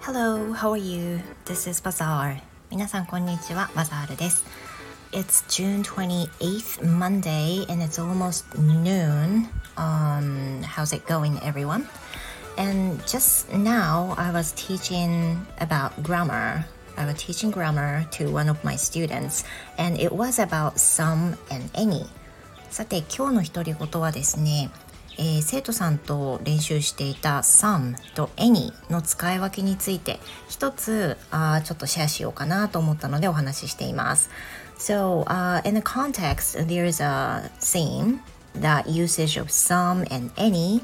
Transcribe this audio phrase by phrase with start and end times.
[0.00, 1.20] Hello, how are you?
[1.44, 2.40] This is Bazaar.
[2.70, 4.44] 皆さんこんにちは、バザールです。
[5.12, 9.48] It's June 28th, Monday, and it's almost noon.
[9.76, 11.86] Um, how's it going, everyone?
[12.56, 16.64] And just now, I was teaching about grammar.
[16.96, 19.44] I was teaching grammar to one of my students,
[19.78, 22.06] and it was about some and any.
[22.69, 24.69] さて、今日の独り言はですね、
[25.17, 30.19] えー、生徒さんと練習していた some と any の使い分けについて
[30.49, 34.29] 一つあちょっとシェアしようかなと思ったのでお話ししています。
[34.77, 38.19] So, uh, in the context, there is a theme
[38.59, 40.81] that usage of some and any,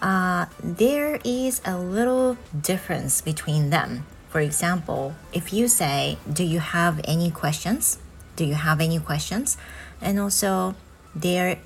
[0.00, 4.02] uh, there is a little difference between them.
[4.30, 7.98] For example, if you say, Do you have any questions?
[8.34, 9.56] Do you have any questions?
[10.02, 10.74] And also,
[11.15, 11.59] there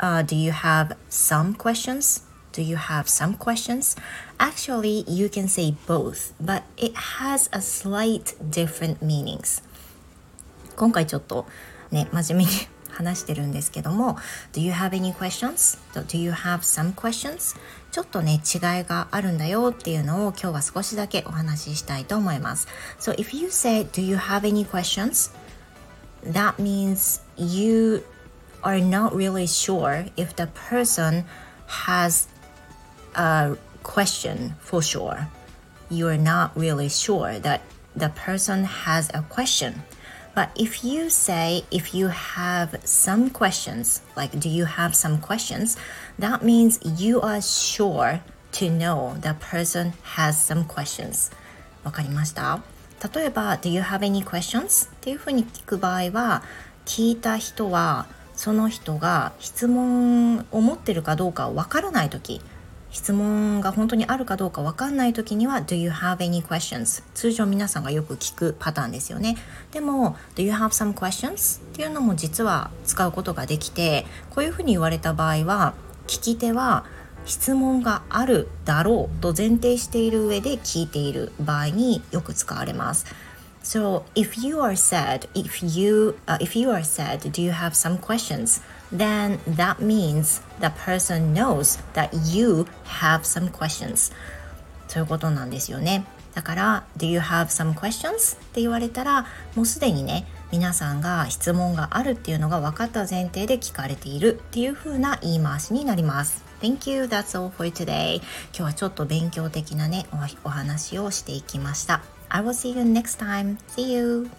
[0.00, 2.22] uh, do you have some questions?
[2.52, 3.96] Do you have some questions?
[4.38, 9.62] Actually, you can say both, but it has a slight different meanings.
[10.76, 11.46] 今回ちょっと
[11.90, 12.50] ね、真面目に
[12.90, 14.16] 話してるんですけども
[14.52, 15.78] Do you have any questions?
[15.94, 17.56] Do you have some questions?
[17.92, 25.32] ちょっとね違いがあるんだよっていうのを今日は少しだけお話ししたいと思います So if you say Do you have any questions?
[26.24, 28.04] That means you
[28.64, 31.24] are not really sure if the person
[31.66, 32.28] has
[33.14, 35.28] a question for sure.
[35.88, 37.62] You are not really sure that
[37.96, 39.82] the person has a question.
[40.34, 45.76] But if you say, if you have some questions, like, do you have some questions?
[46.18, 48.20] That means you are sure
[48.52, 51.32] to know the person has some questions.
[51.82, 52.60] わかりました
[53.14, 54.88] 例えば、Do you have any questions?
[54.88, 56.42] っていうふうに聞く場合は、
[56.84, 62.41] 聞いた人は その人が質問を持ってるかどうかわからない時
[62.91, 67.03] 質問が本当にあるかどうかわかんない時には Do you have any questions?
[67.13, 69.35] 通常皆さんがよく聞くパターンですよね
[69.73, 71.59] でも Do you have some questions?
[71.61, 75.73] っていうのも実は使うことができてこういうふうに言われた場合は
[76.07, 76.85] 聞き手は
[77.25, 83.05] 質問があるだろうと前提している上で聞いている場合によく使われます
[83.65, 87.73] So if you are sad, if you uh, if you are sad, do you have
[87.73, 88.61] some questions?
[88.91, 92.67] Then that means the person knows that you
[93.01, 94.13] have some questions.
[94.87, 96.05] そういうことなんですよね。
[96.35, 98.35] だから、Do you have some questions?
[98.35, 99.25] って言われたら、
[99.55, 106.45] もうすでにね、皆さんが質問があるっていうのが分かった前提で聞かれているっていう風な言い回しになります。
[106.61, 107.05] Thank you.
[107.05, 108.17] That's all for today.
[108.17, 110.05] 今日はちょっと勉強的なね、
[110.43, 112.14] お話をしていきました。
[112.35, 113.59] I will see you next time.
[113.67, 114.29] See you.